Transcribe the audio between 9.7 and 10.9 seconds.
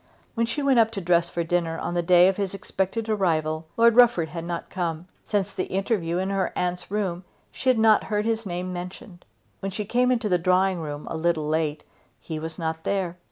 she came into the drawing